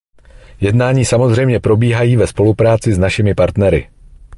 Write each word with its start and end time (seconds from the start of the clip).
Jednání 0.61 1.05
samozřejmě 1.05 1.59
probíhají 1.59 2.15
ve 2.15 2.27
spolupráci 2.27 2.93
s 2.93 2.97
našimi 2.99 3.33
partnery. 3.35 3.89